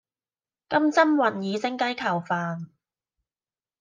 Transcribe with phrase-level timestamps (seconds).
[0.67, 2.69] 金針雲耳蒸雞球飯